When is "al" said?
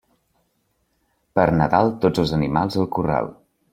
2.85-2.89